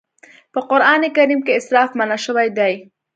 [0.53, 2.73] په قرآن کريم کې اسراف منع شوی دی.